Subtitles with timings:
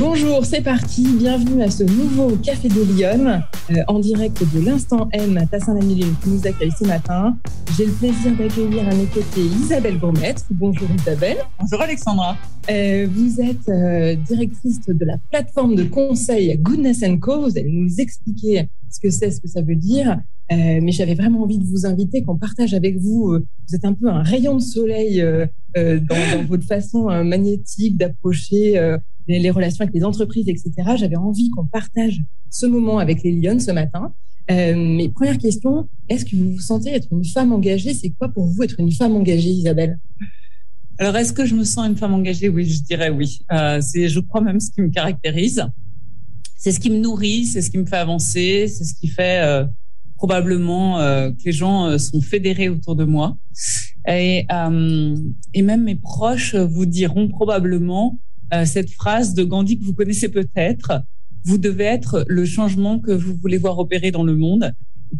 [0.00, 1.06] Bonjour, c'est parti.
[1.18, 6.06] Bienvenue à ce nouveau Café de Lyon, euh, en direct de l'Instant M à Tassin-la-Mille
[6.22, 7.36] qui nous accueille ce matin.
[7.76, 10.46] J'ai le plaisir d'accueillir à mes côtés Isabelle Gourmette.
[10.52, 11.36] Bonjour Isabelle.
[11.60, 12.34] Bonjour Alexandra.
[12.70, 17.42] Euh, vous êtes euh, directrice de la plateforme de conseil Goodness Co.
[17.42, 20.16] Vous allez nous expliquer ce que c'est, ce que ça veut dire.
[20.52, 23.32] Euh, mais j'avais vraiment envie de vous inviter, qu'on partage avec vous.
[23.32, 25.46] Euh, vous êtes un peu un rayon de soleil euh,
[25.76, 28.98] dans, dans, votre façon magnétique d'approcher
[29.38, 30.72] les, relations avec les entreprises, etc.
[30.96, 34.12] J'avais envie qu'on partage ce moment avec les Lyonnes ce matin.
[34.48, 37.94] mais première question, est-ce que vous vous sentez être une femme engagée?
[37.94, 39.98] C'est quoi pour vous être une femme engagée, Isabelle?
[40.98, 42.48] Alors, est-ce que je me sens une femme engagée?
[42.48, 43.38] Oui, je dirais oui.
[43.52, 45.64] Euh, c'est, je crois même, ce qui me caractérise.
[46.58, 49.42] C'est ce qui me nourrit, c'est ce qui me fait avancer, c'est ce qui fait
[49.42, 49.64] euh,
[50.20, 53.38] probablement euh, que les gens euh, sont fédérés autour de moi.
[54.06, 55.16] Euh,
[55.54, 58.18] et même mes proches vous diront probablement
[58.64, 61.02] cette phrase de Gandhi que vous connaissez peut-être.
[61.44, 64.74] Vous devez être le changement que vous voulez voir opérer dans le monde,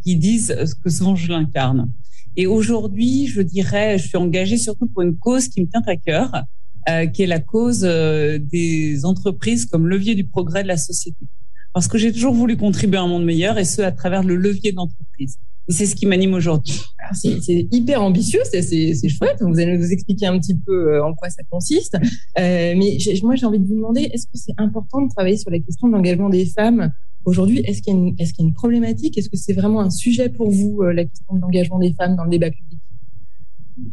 [0.05, 1.91] qui disent que souvent je l'incarne.
[2.37, 5.97] Et aujourd'hui, je dirais, je suis engagée surtout pour une cause qui me tient à
[5.97, 6.45] cœur,
[6.89, 11.27] euh, qui est la cause euh, des entreprises comme levier du progrès de la société.
[11.75, 14.37] Parce que j'ai toujours voulu contribuer à un monde meilleur, et ce à travers le
[14.37, 15.39] levier d'entreprise.
[15.71, 16.81] Et c'est ce qui m'anime aujourd'hui.
[17.15, 19.37] C'est hyper ambitieux, c'est chouette.
[19.41, 21.97] Vous allez nous expliquer un petit peu euh, en quoi ça consiste.
[22.39, 25.49] Euh, mais moi, j'ai envie de vous demander, est-ce que c'est important de travailler sur
[25.51, 26.93] la question de l'engagement des femmes
[27.25, 29.17] Aujourd'hui, est-ce qu'il y, est qu y, a une problématique?
[29.17, 32.17] Est-ce que c'est vraiment un sujet pour vous, euh, la question de l'engagement des femmes
[32.17, 32.81] dans le débat public?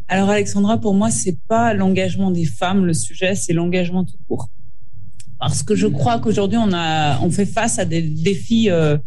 [0.07, 4.49] Alors, Alexandra, pour moi, c'est pas l'engagement des femmes le sujet, c'est l'engagement tout court.
[5.39, 8.97] Parce que je crois qu'aujourd'hui, on, a, on fait face à des défis euh,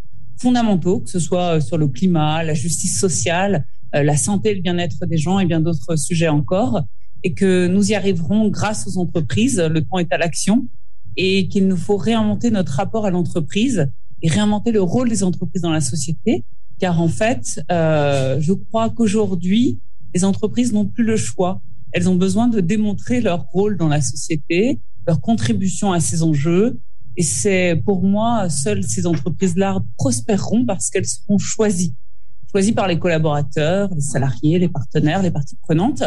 [0.40, 4.62] fondamentaux, que ce soit euh, sur le climat, la justice sociale, euh, la santé, le
[4.62, 6.82] bien-être des gens et bien d'autres sujets encore,
[7.22, 9.60] et que nous y arriverons grâce aux entreprises.
[9.60, 10.66] Le temps est à l'action
[11.16, 13.90] et qu'il nous faut réinventer notre rapport à l'entreprise
[14.22, 16.44] et réinventer le rôle des entreprises dans la société.
[16.78, 19.80] Car en fait, euh, je crois qu'aujourd'hui,
[20.14, 21.60] les entreprises n'ont plus le choix.
[21.92, 26.78] Elles ont besoin de démontrer leur rôle dans la société, leur contribution à ces enjeux.
[27.16, 31.94] Et c'est pour moi, seules ces entreprises-là prospéreront parce qu'elles seront choisies.
[32.50, 36.02] Choisies par les collaborateurs, les salariés, les partenaires, les parties prenantes.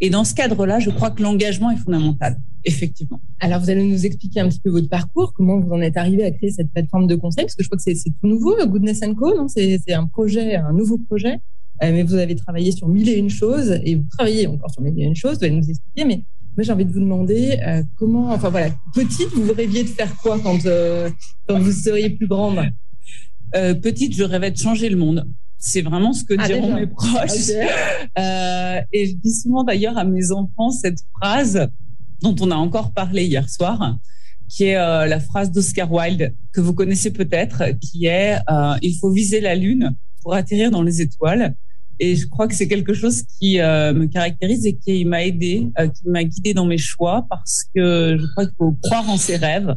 [0.00, 3.20] Et dans ce cadre-là, je crois que l'engagement est fondamental, effectivement.
[3.38, 6.24] Alors, vous allez nous expliquer un petit peu votre parcours, comment vous en êtes arrivé
[6.24, 9.00] à créer cette plateforme de conseil, parce que je crois que c'est tout nouveau, Goodness
[9.16, 9.48] Co, non?
[9.48, 11.34] C'est un projet, un nouveau projet,
[11.82, 14.82] euh, mais vous avez travaillé sur mille et une choses, et vous travaillez encore sur
[14.82, 16.24] mille et une choses, vous allez nous expliquer, mais
[16.56, 20.14] moi, j'ai envie de vous demander euh, comment, enfin voilà, petite, vous rêviez de faire
[20.16, 21.08] quoi quand, euh,
[21.46, 22.60] quand vous seriez plus grande?
[23.54, 25.28] Euh, Petite, je rêvais de changer le monde.
[25.58, 27.50] C'est vraiment ce que ah, diront mes proches.
[28.92, 31.68] Et je dis souvent d'ailleurs à mes enfants cette phrase
[32.22, 33.98] dont on a encore parlé hier soir,
[34.48, 38.38] qui est la phrase d'Oscar Wilde que vous connaissez peut-être, qui est
[38.82, 41.54] il faut viser la lune pour atterrir dans les étoiles.
[42.02, 45.70] Et je crois que c'est quelque chose qui euh, me caractérise et qui m'a aidé,
[45.78, 49.18] euh, qui m'a guidé dans mes choix, parce que je crois qu'il faut croire en
[49.18, 49.76] ses rêves.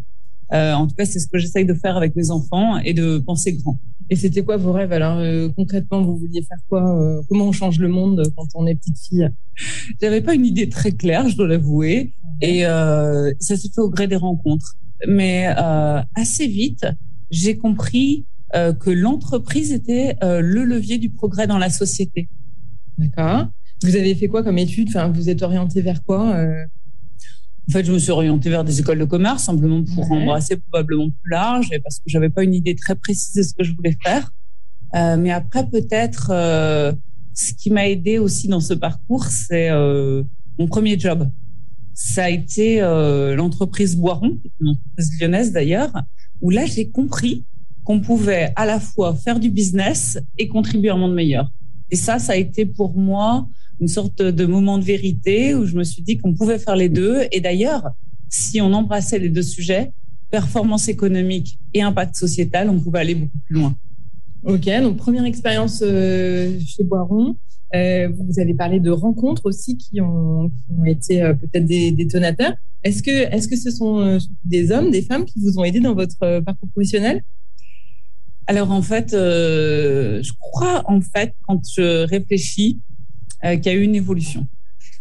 [0.53, 3.17] Euh, en tout cas, c'est ce que j'essaye de faire avec mes enfants et de
[3.17, 3.77] penser grand.
[4.09, 4.91] Et c'était quoi vos rêves?
[4.91, 8.67] Alors euh, concrètement Vous vouliez faire quoi euh, Comment on change le monde quand on
[8.67, 9.29] est petite fille?
[10.01, 13.89] J'avais pas une idée très claire, je dois l'avouer, et euh, ça s'est fait au
[13.89, 14.75] gré des rencontres.
[15.07, 15.47] Mais
[16.15, 16.85] assez vite,
[17.29, 22.29] j'ai compris euh, que l'entreprise était euh, le levier du progrès dans la société.
[22.97, 23.47] D'accord.
[23.83, 26.35] Vous avez fait quoi comme études Enfin, vous êtes orienté vers quoi
[27.69, 30.17] en fait, je me suis orientée vers des écoles de commerce simplement pour ouais.
[30.17, 33.53] embrasser probablement plus large et parce que j'avais pas une idée très précise de ce
[33.53, 34.31] que je voulais faire.
[34.95, 36.91] Euh, mais après, peut-être, euh,
[37.33, 40.23] ce qui m'a aidé aussi dans ce parcours, c'est euh,
[40.59, 41.29] mon premier job.
[41.93, 45.93] Ça a été euh, l'entreprise Boiron, une entreprise lyonnaise d'ailleurs,
[46.41, 47.45] où là, j'ai compris
[47.83, 51.51] qu'on pouvait à la fois faire du business et contribuer à un monde meilleur.
[51.91, 53.47] Et ça, ça a été pour moi
[53.79, 56.89] une sorte de moment de vérité où je me suis dit qu'on pouvait faire les
[56.89, 57.21] deux.
[57.31, 57.91] Et d'ailleurs,
[58.29, 59.91] si on embrassait les deux sujets,
[60.31, 63.75] performance économique et impact sociétal, on pouvait aller beaucoup plus loin.
[64.43, 67.37] Ok, donc première expérience euh, chez Boiron.
[67.75, 70.51] Euh, vous avez parlé de rencontres aussi qui ont,
[70.85, 72.53] été euh, peut-être des détonateurs.
[72.83, 75.93] Est-ce que, est-ce que ce sont des hommes, des femmes qui vous ont aidé dans
[75.93, 77.23] votre parcours professionnel?
[78.47, 82.81] Alors en fait, euh, je crois en fait quand je réfléchis,
[83.45, 84.47] euh, qu'il y a eu une évolution.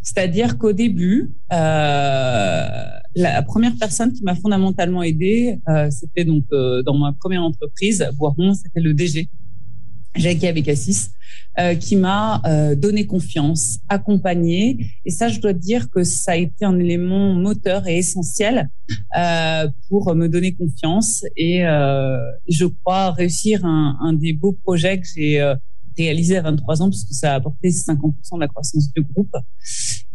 [0.03, 2.67] C'est-à-dire qu'au début, euh,
[3.15, 8.55] la première personne qui m'a fondamentalement aidé, euh, c'était donc dans ma première entreprise, Boiron,
[8.55, 9.29] c'était le DG.
[10.15, 11.09] Jackie Abécassis,
[11.59, 14.87] euh, qui m'a euh, donné confiance, accompagné.
[15.05, 18.69] Et ça, je dois dire que ça a été un élément moteur et essentiel
[19.19, 21.25] euh, pour me donner confiance.
[21.37, 22.19] Et euh,
[22.49, 25.55] je crois réussir un, un, des beaux projets que j'ai euh,
[25.97, 29.35] réalisé à 23 ans, puisque ça a apporté 50% de la croissance du groupe.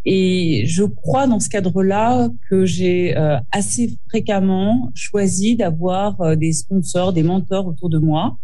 [0.10, 6.54] Et je crois dans ce cadre-là que j'ai euh, assez fréquemment choisi d'avoir euh, des
[6.54, 8.38] sponsors, des mentors autour de moi,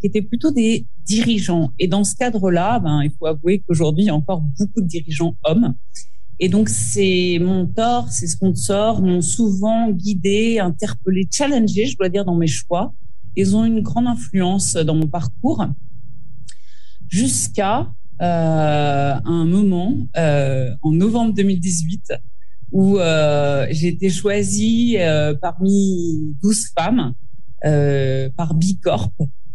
[0.00, 1.72] qui étaient plutôt des dirigeants.
[1.78, 4.86] Et dans ce cadre-là, ben, il faut avouer qu'aujourd'hui, il y a encore beaucoup de
[4.86, 5.74] dirigeants hommes.
[6.38, 12.34] Et donc, ces mentors, ces sponsors m'ont souvent guidé, interpellé, challengé, je dois dire, dans
[12.36, 12.94] mes choix.
[13.36, 15.66] Ils ont une grande influence dans mon parcours
[17.10, 17.92] jusqu'à
[18.22, 22.12] euh, un moment euh, en novembre 2018
[22.72, 27.14] où euh, j'ai été choisie euh, parmi 12 femmes
[27.64, 29.12] euh, par Bicorp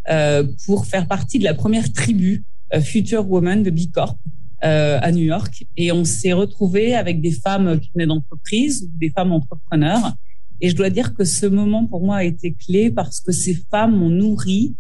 [0.09, 2.43] euh, pour faire partie de la première tribu
[2.81, 4.17] Future Woman de Bicorp
[4.61, 5.65] à New York.
[5.77, 10.15] Et on s'est retrouvé avec des femmes qui venaient d'entreprises, des femmes entrepreneurs.
[10.59, 13.53] Et je dois dire que ce moment pour moi a été clé parce que ces
[13.69, 14.75] femmes m'ont nourri,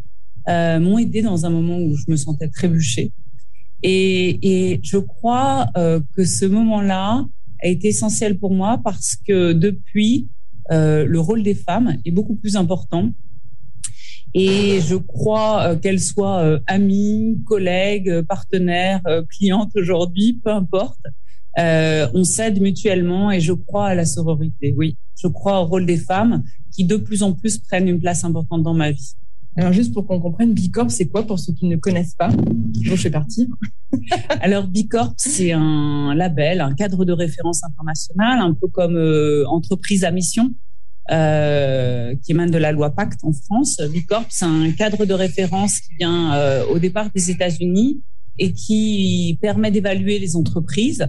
[0.47, 3.11] m'ont aidé dans un moment où je me sentais trébuchée.
[3.83, 4.39] Et,
[4.73, 7.25] et je crois euh, que ce moment-là
[7.61, 10.27] a été essentiel pour moi parce que depuis,
[10.71, 13.11] euh, le rôle des femmes est beaucoup plus important.
[14.33, 20.99] Et je crois euh, qu'elles soient euh, amies, collègues, partenaires, euh, clientes aujourd'hui, peu importe,
[21.57, 24.73] euh, on s'aide mutuellement et je crois à la sororité.
[24.77, 26.43] Oui, je crois au rôle des femmes
[26.73, 29.13] qui de plus en plus prennent une place importante dans ma vie.
[29.57, 32.81] Alors, juste pour qu'on comprenne, Bicorp, c'est quoi pour ceux qui ne connaissent pas dont
[32.81, 33.49] je fais partie
[34.41, 40.03] Alors, Bicorp, c'est un label, un cadre de référence international, un peu comme euh, entreprise
[40.03, 40.51] à mission,
[41.11, 43.79] euh, qui émane de la loi Pacte en France.
[43.91, 48.01] Bicorp, c'est un cadre de référence qui vient euh, au départ des États-Unis
[48.37, 51.07] et qui permet d'évaluer les entreprises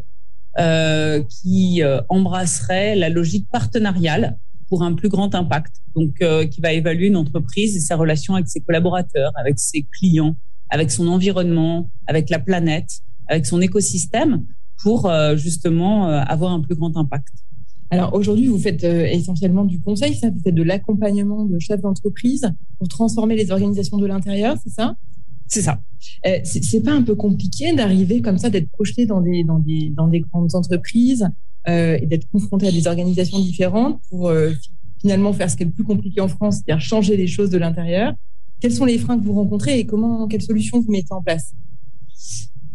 [0.59, 5.77] euh, qui euh, embrasserait la logique partenariale pour un plus grand impact.
[5.95, 9.87] Donc, euh, qui va évaluer une entreprise et sa relation avec ses collaborateurs, avec ses
[9.99, 10.37] clients,
[10.71, 14.45] avec son environnement, avec la planète, avec son écosystème,
[14.83, 17.29] pour euh, justement euh, avoir un plus grand impact.
[17.91, 22.53] Alors aujourd'hui, vous faites essentiellement du conseil, ça, vous faites de l'accompagnement de chefs d'entreprise
[22.79, 24.97] pour transformer les organisations de l'intérieur, c'est ça?
[25.47, 25.81] C'est ça.
[26.43, 30.09] C'est pas un peu compliqué d'arriver comme ça, d'être projeté dans des, dans des, dans
[30.09, 31.29] des grandes entreprises
[31.69, 34.53] euh, et d'être confronté à des organisations différentes pour euh,
[35.01, 37.59] finalement faire ce qui est le plus compliqué en France, c'est-à-dire changer les choses de
[37.59, 38.15] l'intérieur.
[38.61, 41.53] Quels sont les freins que vous rencontrez et comment, quelles solutions vous mettez en place?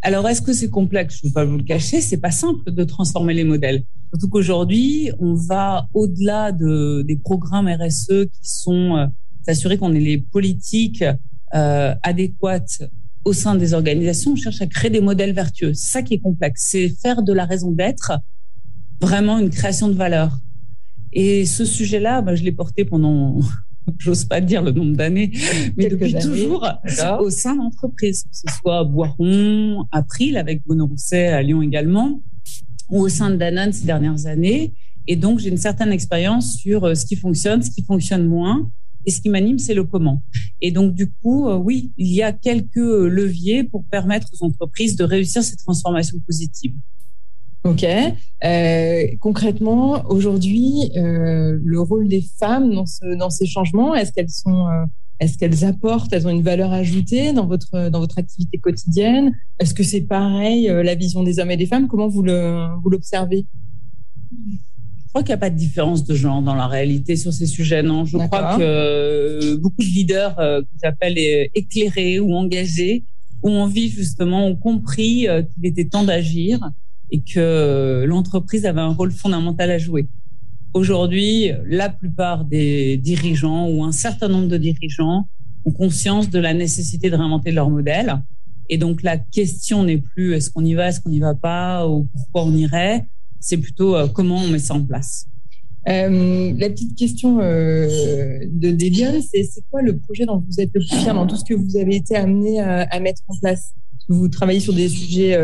[0.03, 1.19] Alors, est-ce que c'est complexe?
[1.21, 3.83] Je ne vais pas vous le cacher, c'est pas simple de transformer les modèles.
[4.11, 9.05] Surtout qu'aujourd'hui, on va au-delà de, des programmes RSE qui sont euh,
[9.45, 11.03] s'assurer qu'on ait les politiques
[11.53, 12.83] euh, adéquates
[13.23, 14.33] au sein des organisations.
[14.33, 15.73] On cherche à créer des modèles vertueux.
[15.73, 16.67] C'est ça qui est complexe.
[16.69, 18.11] C'est faire de la raison d'être
[19.01, 20.37] vraiment une création de valeur.
[21.13, 23.39] Et ce sujet-là, bah, je l'ai porté pendant
[23.97, 25.31] j'ose pas dire le nombre d'années,
[25.75, 26.25] mais Quelques depuis années.
[26.25, 26.67] toujours
[27.19, 32.21] au sein d'entreprises, que ce soit à Boiron, April avec Bruno Rousset à Lyon également,
[32.89, 34.73] ou au sein de Danone ces dernières années.
[35.07, 38.69] Et donc, j'ai une certaine expérience sur euh, ce qui fonctionne, ce qui fonctionne moins.
[39.07, 40.21] Et ce qui m'anime, c'est le comment.
[40.61, 44.95] Et donc, du coup, euh, oui, il y a quelques leviers pour permettre aux entreprises
[44.95, 46.75] de réussir ces transformations positives.
[47.63, 47.85] Ok.
[48.43, 54.29] Euh, concrètement, aujourd'hui, euh, le rôle des femmes dans, ce, dans ces changements, est-ce qu'elles
[54.29, 54.85] sont, euh,
[55.19, 59.35] est-ce qu'elles apportent, elles ont une valeur ajoutée dans votre dans votre activité quotidienne?
[59.59, 61.87] Est-ce que c'est pareil euh, la vision des hommes et des femmes?
[61.87, 63.45] Comment vous le vous l'observez?
[64.31, 67.45] Je crois qu'il n'y a pas de différence de genre dans la réalité sur ces
[67.45, 67.83] sujets.
[67.83, 71.19] Non, je crois que euh, beaucoup de leaders euh, que j'appelle
[71.53, 73.03] éclairés ou engagés
[73.43, 76.59] ont envie justement, ont compris qu'il était temps d'agir
[77.11, 80.07] et que l'entreprise avait un rôle fondamental à jouer.
[80.73, 85.27] Aujourd'hui, la plupart des dirigeants ou un certain nombre de dirigeants
[85.65, 88.21] ont conscience de la nécessité de réinventer leur modèle.
[88.69, 91.87] Et donc la question n'est plus est-ce qu'on y va, est-ce qu'on n'y va pas
[91.87, 93.05] ou pourquoi on irait.
[93.41, 95.27] C'est plutôt euh, comment on met ça en place.
[95.89, 100.79] Euh, la petite question euh, de Debian, c'est quoi le projet dont vous êtes le
[100.79, 103.73] plus fier dans tout ce que vous avez été amené à, mettre en place?
[104.07, 105.35] Vous travaillez sur des sujets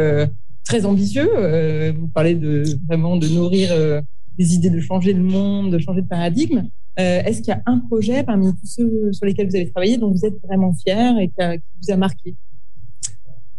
[0.68, 1.30] très ambitieux.
[1.36, 4.02] euh, vous parlez de vraiment de nourrir euh,
[4.38, 6.68] des idées de changer le monde, de changer de paradigme.
[7.00, 9.98] Euh, Est-ce qu'il y a un projet parmi tous ceux sur lesquels vous avez travaillé
[9.98, 12.36] dont vous êtes vraiment fier et qui, vous a marqué?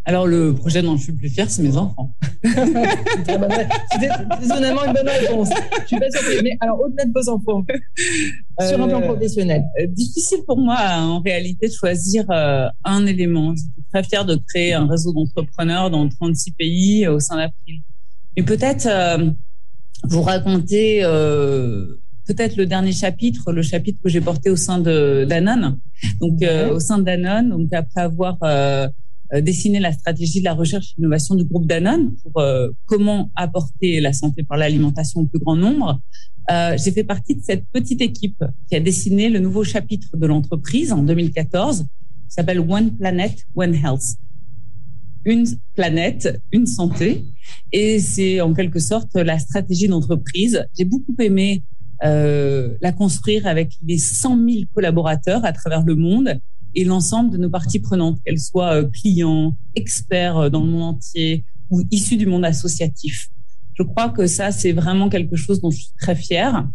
[0.09, 2.17] Alors le projet dont je suis le plus fier, c'est mes enfants.
[2.43, 2.57] C'était
[4.41, 5.50] raisonnablement une bonne réponse.
[5.83, 6.41] Je suis pas surprise.
[6.43, 7.62] Mais alors, au-delà de vos enfants,
[8.67, 13.05] sur un plan Euh, professionnel, Euh, difficile pour moi en réalité de choisir euh, un
[13.05, 13.55] élément.
[13.55, 17.83] J'étais très fière de créer un réseau d'entrepreneurs dans 36 pays au sein d'April.
[18.35, 18.88] Mais peut-être
[20.05, 21.03] vous raconter
[22.27, 25.79] peut-être le dernier chapitre, le chapitre que j'ai porté au sein de Danone.
[26.23, 26.41] Donc
[26.73, 28.88] au sein de Danone, donc après avoir euh,
[29.37, 34.01] dessiner la stratégie de la recherche et l'innovation du groupe Danone pour euh, comment apporter
[34.01, 36.01] la santé par l'alimentation au plus grand nombre.
[36.51, 40.27] Euh, j'ai fait partie de cette petite équipe qui a dessiné le nouveau chapitre de
[40.27, 41.87] l'entreprise en 2014, qui
[42.29, 44.17] s'appelle One Planet, One Health.
[45.25, 47.27] Une planète, une santé.
[47.73, 50.65] Et c'est en quelque sorte la stratégie d'entreprise.
[50.77, 51.63] J'ai beaucoup aimé
[52.05, 56.41] euh, la construire avec les 100 000 collaborateurs à travers le monde
[56.75, 60.97] et l'ensemble de nos parties prenantes, qu'elles soient euh, clients, experts euh, dans le monde
[60.97, 63.29] entier ou issus du monde associatif.
[63.75, 66.69] Je crois que ça, c'est vraiment quelque chose dont je suis très fière.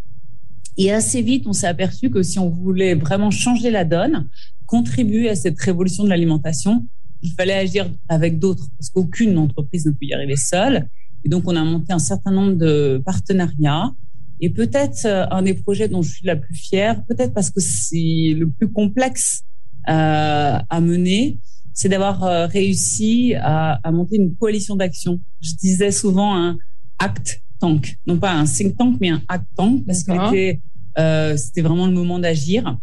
[0.77, 4.29] Et assez vite, on s'est aperçu que si on voulait vraiment changer la donne,
[4.65, 6.87] contribuer à cette révolution de l'alimentation,
[7.21, 10.87] il fallait agir avec d'autres, parce qu'aucune entreprise ne peut y arriver seule.
[11.23, 13.93] Et donc, on a monté un certain nombre de partenariats.
[14.41, 17.61] Et peut-être euh, un des projets dont je suis la plus fière, peut-être parce que
[17.61, 19.43] c'est le plus complexe
[19.85, 21.39] à mener,
[21.73, 25.19] c'est d'avoir euh, réussi à, à, monter une coalition d'action.
[25.41, 26.57] Je disais souvent un
[26.99, 30.55] act tank, non pas un think tank, mais un act tank, parce que
[30.99, 32.77] euh, c'était vraiment le moment d'agir.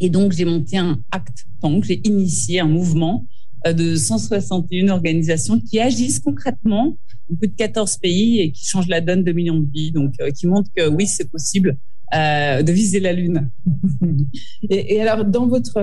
[0.00, 3.26] Et donc, j'ai monté un act tank, j'ai initié un mouvement
[3.66, 6.96] euh, de 161 organisations qui agissent concrètement
[7.28, 9.92] dans plus de 14 pays et qui changent la donne de millions de vies.
[9.92, 11.78] Donc, qui montrent que oui, c'est possible
[12.14, 13.50] euh, de viser la Lune.
[14.70, 15.74] et, et, alors, dans votre,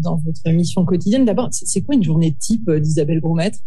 [0.00, 3.58] dans votre mission quotidienne, d'abord, c'est quoi une journée type d'Isabelle Gourmette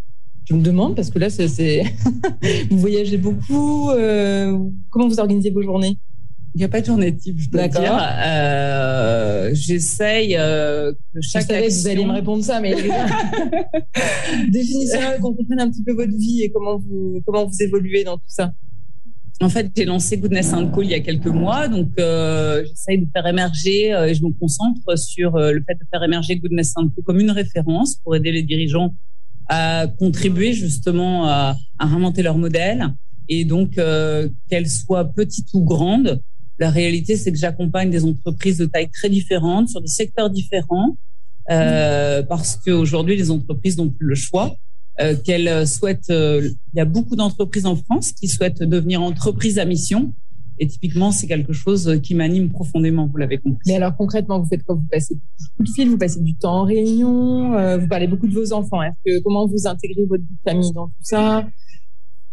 [0.45, 1.83] Je me demande, parce que là, c'est
[2.69, 3.89] vous voyagez beaucoup.
[3.91, 4.57] Euh,
[4.89, 5.97] comment vous organisez vos journées?
[6.57, 7.99] Il n'y a pas de journée type, je dois dire.
[8.01, 12.73] Euh, J'essaye euh, que chaque je savais que vous allez me répondre ça, mais
[14.49, 18.17] définissez qu'on comprenne un petit peu votre vie et comment vous comment vous évoluez dans
[18.17, 18.53] tout ça.
[19.39, 23.07] En fait, j'ai lancé Goodness Co il y a quelques mois, donc euh, j'essaye de
[23.13, 26.73] faire émerger euh, et je me concentre sur euh, le fait de faire émerger Goodness
[26.73, 28.95] Co comme une référence pour aider les dirigeants
[29.47, 32.93] à contribuer justement à, à remonter leur modèle
[33.29, 36.21] et donc euh, qu'elles soient petites ou grandes.
[36.59, 40.97] La réalité, c'est que j'accompagne des entreprises de taille très différentes sur des secteurs différents
[41.51, 44.55] euh, parce qu'aujourd'hui, les entreprises n'ont plus le choix.
[44.99, 46.09] Euh, qu'elle souhaite.
[46.09, 50.13] Euh, il y a beaucoup d'entreprises en France qui souhaitent devenir entreprises à mission.
[50.57, 53.61] Et typiquement, c'est quelque chose qui m'anime profondément, vous l'avez compris.
[53.67, 54.73] Mais alors concrètement, vous faites quoi?
[54.73, 58.25] Vous passez beaucoup de fil, vous passez du temps en réunion, euh, vous parlez beaucoup
[58.25, 58.81] de vos enfants.
[58.81, 61.47] Est-ce que comment vous intégrez votre vie de famille dans tout ça?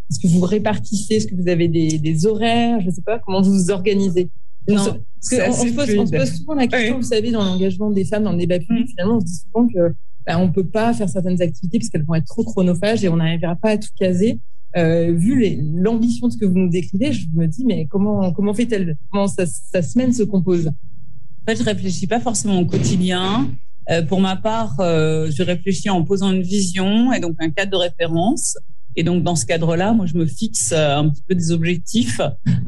[0.09, 1.15] Est-ce que vous répartissez?
[1.15, 2.81] Est-ce que vous avez des, des horaires?
[2.81, 3.19] Je ne sais pas.
[3.19, 4.27] Comment vous vous organisez?
[4.67, 7.43] Non, parce que on, se pose, on, se pose, souvent la question, vous savez, dans
[7.43, 8.89] l'engagement des femmes dans le débat public, mmh.
[8.89, 9.93] finalement, on se dit souvent que
[10.25, 13.17] ben, on peut pas faire certaines activités parce qu'elles vont être trop chronophages et on
[13.17, 14.39] n'arrivera pas à tout caser.
[14.77, 18.53] Euh, vu l'ambition de ce que vous nous décrivez, je me dis mais comment comment
[18.53, 18.97] fait-elle?
[19.09, 20.67] Comment sa, sa, semaine se compose?
[20.67, 23.49] En fait, je réfléchis pas forcément au quotidien.
[23.89, 27.71] Euh, pour ma part, euh, je réfléchis en posant une vision et donc un cadre
[27.71, 28.57] de référence.
[28.95, 32.21] Et donc dans ce cadre-là, moi, je me fixe euh, un petit peu des objectifs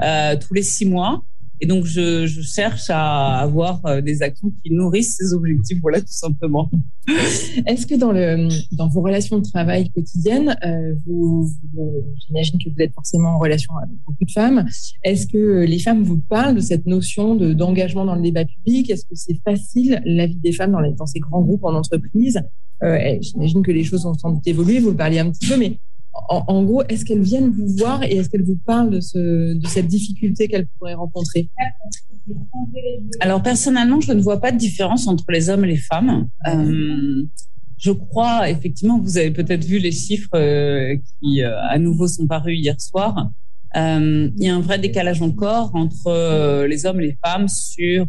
[0.04, 1.24] euh, tous les six mois.
[1.60, 6.00] Et donc, je, je, cherche à avoir euh, des actions qui nourrissent ces objectifs, voilà,
[6.00, 6.70] tout simplement.
[7.66, 12.70] Est-ce que dans, le, dans vos relations de travail quotidiennes, euh, vous, vous j'imagine que
[12.70, 14.66] vous êtes forcément en relation avec beaucoup de femmes,
[15.04, 18.90] est-ce que les femmes vous parlent de cette notion de, d'engagement dans le débat public?
[18.90, 21.74] Est-ce que c'est facile, la vie des femmes dans, les, dans ces grands groupes en
[21.74, 22.42] entreprise?
[22.84, 25.58] Euh, J'imagine que les choses ont sans doute évolué, vous le parliez un petit peu,
[25.58, 25.80] mais
[26.30, 29.68] en, gros, est-ce qu'elles viennent vous voir et est-ce qu'elles vous parlent de, ce, de
[29.68, 31.50] cette difficulté qu'elles pourraient rencontrer?
[33.20, 36.28] Alors personnellement, je ne vois pas de différence entre les hommes et les femmes.
[36.48, 37.24] Euh,
[37.78, 42.28] je crois effectivement, vous avez peut-être vu les chiffres euh, qui euh, à nouveau sont
[42.28, 43.30] parus hier soir.
[43.76, 48.08] Il y a un vrai décalage encore entre les hommes et les femmes sur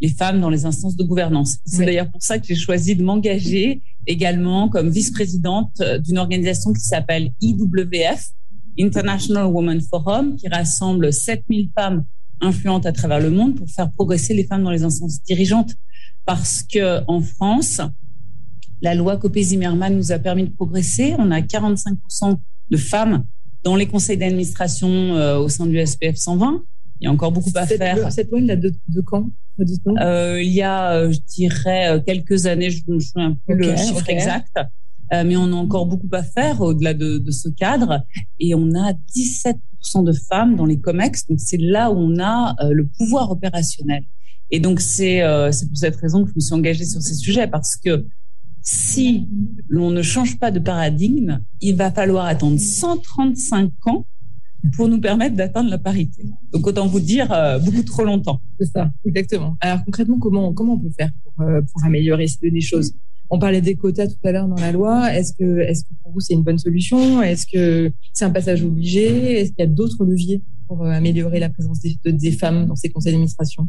[0.00, 1.56] les femmes dans les instances de gouvernance.
[1.64, 1.86] C'est oui.
[1.86, 7.30] d'ailleurs pour ça que j'ai choisi de m'engager également comme vice-présidente d'une organisation qui s'appelle
[7.40, 8.30] IWF,
[8.78, 12.04] International Women Forum, qui rassemble 7000 femmes
[12.40, 15.74] influentes à travers le monde pour faire progresser les femmes dans les instances dirigeantes.
[16.24, 17.80] Parce que en France,
[18.82, 21.14] la loi Copé-Zimmermann nous a permis de progresser.
[21.18, 22.38] On a 45%
[22.70, 23.24] de femmes
[23.64, 26.62] dans les conseils d'administration euh, au sein du SPF 120.
[27.00, 27.96] Il y a encore beaucoup à cette faire.
[27.96, 29.28] Loi, cette loi, elle date de, de quand?
[29.60, 33.54] Euh, Il y a, euh, je dirais, euh, quelques années, je ne me souviens plus
[33.54, 34.12] okay, le chiffre okay.
[34.12, 34.56] exact,
[35.12, 38.02] euh, mais on a encore beaucoup à faire au-delà de, de, ce cadre.
[38.40, 42.54] Et on a 17% de femmes dans les COMEX, donc c'est là où on a
[42.60, 44.02] euh, le pouvoir opérationnel.
[44.50, 47.14] Et donc c'est euh, c'est pour cette raison que je me suis engagée sur ces
[47.14, 48.06] sujets, parce que
[48.62, 49.28] si
[49.68, 54.06] l'on ne change pas de paradigme, il va falloir attendre 135 ans
[54.74, 56.24] pour nous permettre d'atteindre la parité.
[56.52, 58.40] Donc autant vous dire euh, beaucoup trop longtemps.
[58.58, 59.56] C'est ça, exactement.
[59.60, 62.94] Alors concrètement, comment comment on peut faire pour, euh, pour améliorer les choses
[63.30, 65.12] On parlait des quotas tout à l'heure dans la loi.
[65.14, 67.22] Est-ce que est-ce que pour vous c'est une bonne solution?
[67.22, 69.40] Est-ce que c'est un passage obligé?
[69.40, 72.76] Est-ce qu'il y a d'autres leviers pour euh, améliorer la présence des, des femmes dans
[72.76, 73.68] ces conseils d'administration?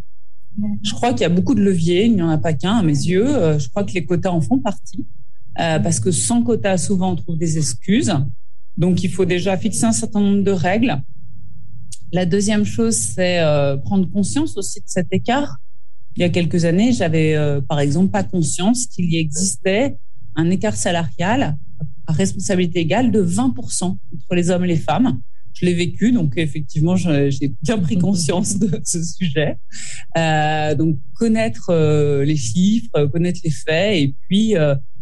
[0.82, 2.06] Je crois qu'il y a beaucoup de leviers.
[2.06, 3.28] Il n'y en a pas qu'un à mes yeux.
[3.60, 5.06] Je crois que les quotas en font partie.
[5.56, 8.12] parce que sans quotas, souvent on trouve des excuses.
[8.78, 11.02] Donc, il faut déjà fixer un certain nombre de règles.
[12.14, 15.58] La deuxième chose, c'est euh, prendre conscience aussi de cet écart.
[16.16, 19.98] Il y a quelques années, j'avais euh, par exemple pas conscience qu'il y existait
[20.36, 21.58] un écart salarial
[22.08, 25.20] à responsabilité égale de 20% entre les hommes et les femmes.
[25.54, 29.58] Je l'ai vécu, donc effectivement, j'ai bien pris conscience de ce sujet.
[30.18, 34.54] Euh, donc connaître euh, les chiffres, connaître les faits, et puis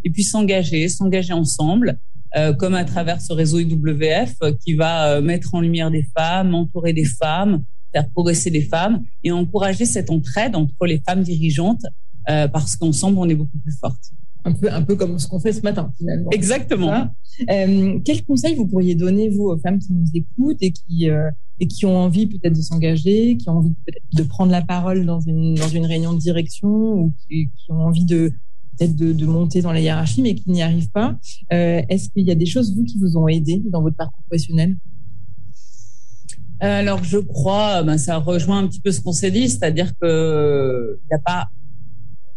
[0.05, 1.99] et puis s'engager, s'engager ensemble.
[2.35, 6.05] Euh, comme à travers ce réseau IWF euh, qui va euh, mettre en lumière des
[6.17, 7.63] femmes, entourer des femmes,
[7.93, 11.85] faire progresser les femmes et encourager cette entraide entre les femmes dirigeantes
[12.27, 14.11] parce qu'ensemble, on est beaucoup plus fortes.
[14.45, 16.31] Un peu, un peu comme ce qu'on fait ce matin, finalement.
[16.31, 17.07] Exactement.
[17.51, 21.07] Euh, quels conseils vous pourriez donner, vous, aux femmes qui nous écoutent et qui,
[21.59, 25.05] et qui ont envie peut-être de s'engager, qui ont envie peut-être de prendre la parole
[25.05, 28.33] dans une, dans une réunion de direction ou qui, qui ont envie de,
[28.77, 31.17] peut-être de, monter dans la hiérarchie, mais qui n'y arrivent pas.
[31.53, 34.23] Euh, est-ce qu'il y a des choses, vous, qui vous ont aidé dans votre parcours
[34.29, 34.75] professionnel?
[36.63, 39.91] Euh, alors, je crois, ben, ça rejoint un petit peu ce qu'on s'est dit, c'est-à-dire
[39.99, 41.47] que il n'y a pas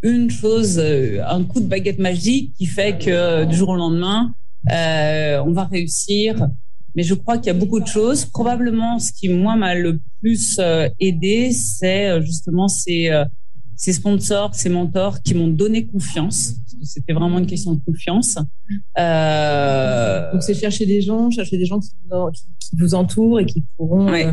[0.02, 4.32] une chose, euh, un coup de baguette magique qui fait que du jour au lendemain,
[4.66, 6.48] on va réussir.
[6.94, 8.24] Mais je crois qu'il y a beaucoup de choses.
[8.24, 10.60] Probablement, ce qui moi m'a le plus
[10.98, 13.08] aidé, c'est justement ces
[13.78, 16.56] ces sponsors, ces mentors qui m'ont donné confiance.
[16.82, 18.36] C'était vraiment une question de confiance.
[18.98, 20.32] Euh...
[20.32, 21.90] Donc c'est chercher des gens, chercher des gens qui,
[22.58, 24.32] qui, vous entourent et qui pourront euh,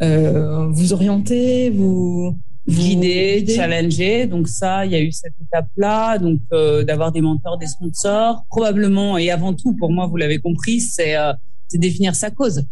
[0.00, 4.26] euh, vous orienter, vous guider, challenger.
[4.26, 8.44] Donc ça, il y a eu cette étape-là, donc euh, d'avoir des mentors, des sponsors,
[8.48, 11.32] probablement et avant tout, pour moi, vous l'avez compris, c'est euh,
[11.74, 12.64] définir sa cause,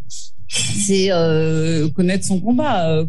[0.48, 3.04] c'est euh, connaître son combat.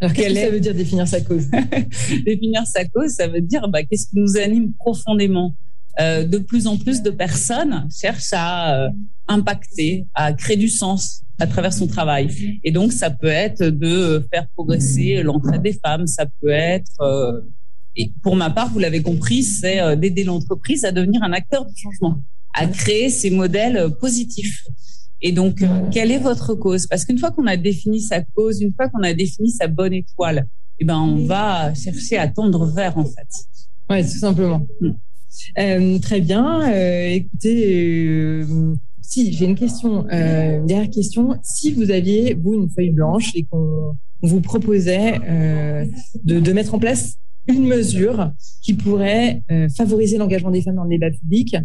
[0.00, 1.46] Alors, qu'est-ce que ça veut dire définir sa cause?
[2.26, 5.54] Définir sa cause, ça veut dire bah, qu'est-ce qui nous anime profondément?
[6.00, 8.88] Euh, de plus en plus de personnes cherchent à euh,
[9.28, 12.30] impacter, à créer du sens à travers son travail.
[12.64, 17.40] Et donc, ça peut être de faire progresser l'entraide des femmes, ça peut être, euh,
[17.94, 21.72] et pour ma part, vous l'avez compris, c'est d'aider l'entreprise à devenir un acteur de
[21.76, 22.22] changement,
[22.54, 24.64] à créer ces modèles positifs.
[25.22, 26.86] Et donc, euh, quelle est votre cause?
[26.86, 29.92] Parce qu'une fois qu'on a défini sa cause, une fois qu'on a défini sa bonne
[29.92, 30.46] étoile,
[30.80, 33.28] eh ben, on va chercher à tendre vers, en fait.
[33.88, 34.66] Oui, tout simplement.
[34.80, 34.90] Mm.
[35.58, 36.62] Euh, très bien.
[36.72, 41.36] Euh, écoutez, euh, si j'ai une question, une dernière question.
[41.42, 45.18] Si vous aviez, vous, une feuille blanche et qu'on vous proposait
[46.24, 47.16] de, de mettre en place
[47.48, 48.32] une mesure
[48.62, 49.42] qui pourrait
[49.76, 51.56] favoriser l'engagement des femmes dans le débat public,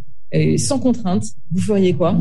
[0.58, 2.18] sans contrainte, vous feriez quoi?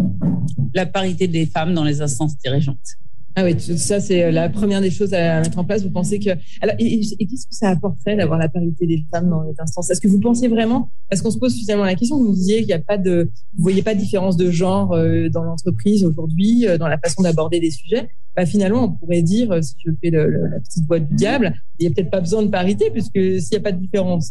[0.75, 2.97] La parité des femmes dans les instances dirigeantes.
[3.38, 5.83] Ah oui, ça c'est euh, la première des choses à mettre en place.
[5.83, 6.31] Vous pensez que
[6.62, 9.90] alors et, qu'est-ce que ça apporterait d'avoir la parité des femmes dans les instances?
[9.90, 12.16] Est-ce que vous pensez vraiment Parce qu'on se pose finalement la question.
[12.16, 14.95] Vous me disiez qu'il n'y a pas de, vous voyez pas de différence de genre
[14.95, 18.09] euh, dans l'entreprise aujourd'hui, euh, dans la façon d'aborder des sujets?
[18.35, 21.87] Bah, finalement, on pourrait dire, si je fais le, la petite boîte du diable, il
[21.87, 24.31] n'y a peut-être pas besoin de parité puisque s'il n'y a pas de différence.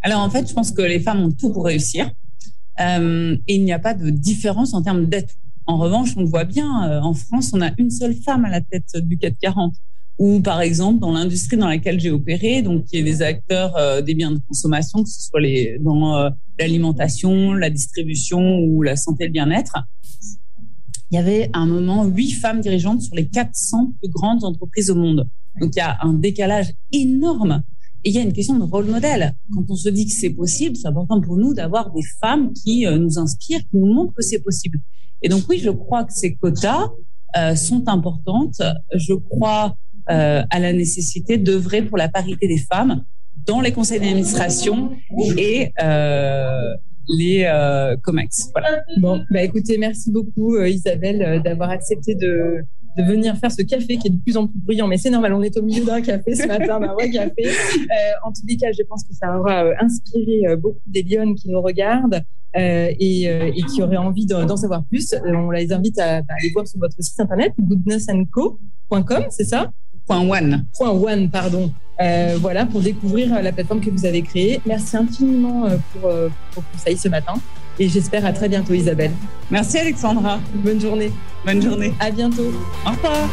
[0.00, 2.08] Alors en fait, je pense que les femmes ont tout pour réussir.
[2.80, 5.28] Euh, et il n'y a pas de différence en termes d'aide.
[5.66, 8.50] En revanche, on le voit bien, euh, en France, on a une seule femme à
[8.50, 9.74] la tête du 440.
[10.18, 14.00] Ou par exemple, dans l'industrie dans laquelle j'ai opéré, donc qui est des acteurs euh,
[14.00, 19.24] des biens de consommation, que ce soit les, dans l'alimentation, la distribution ou la santé
[19.24, 19.76] et le bien-être,
[21.10, 24.90] il y avait à un moment huit femmes dirigeantes sur les 400 plus grandes entreprises
[24.90, 25.28] au monde.
[25.60, 27.62] Donc il y a un décalage énorme
[28.04, 29.34] et il y a une question de rôle modèle.
[29.54, 32.86] Quand on se dit que c'est possible, c'est important pour nous d'avoir des femmes qui
[32.86, 34.78] euh, nous inspirent, qui nous montrent que c'est possible.
[35.22, 36.90] Et donc oui, je crois que ces quotas
[37.36, 38.60] euh, sont importantes.
[38.94, 39.76] Je crois
[40.10, 43.04] euh, à la nécessité d'œuvrer pour la parité des femmes
[43.46, 44.92] dans les conseils d'administration
[45.38, 46.74] et euh,
[47.08, 48.50] les euh, COMEX.
[48.52, 48.82] Voilà.
[48.98, 52.64] Bon, bah écoutez, merci beaucoup euh, Isabelle d'avoir accepté de
[52.96, 55.32] de venir faire ce café qui est de plus en plus bruyant, mais c'est normal,
[55.34, 57.44] on est au milieu d'un café ce matin, d'un vrai café.
[57.46, 61.04] Euh, en tous les cas, je pense que ça aura euh, inspiré euh, beaucoup des
[61.04, 62.22] qui nous regardent
[62.56, 65.14] euh, et, euh, et, qui auraient envie d'en savoir plus.
[65.24, 69.70] on les invite à, à, aller voir sur votre site internet, goodnessandco.com, c'est ça?
[70.06, 70.66] Point one.
[70.76, 71.72] Point one, pardon.
[72.40, 74.60] voilà, pour découvrir la plateforme que vous avez créée.
[74.66, 77.34] Merci infiniment pour vos conseils ce matin.
[77.78, 79.12] Et j'espère à très bientôt, Isabelle.
[79.50, 80.38] Merci, Alexandra.
[80.54, 81.12] Bonne journée.
[81.44, 81.92] Bonne journée.
[82.00, 82.52] À bientôt.
[82.86, 83.28] Au revoir.